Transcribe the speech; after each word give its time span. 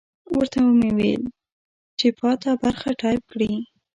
ورته 0.35 0.57
مې 0.63 0.69
وویل 0.93 1.23
چې 1.99 2.07
پاته 2.19 2.51
برخه 2.63 2.89
ټایپ 2.99 3.23
کړي. 3.31 3.53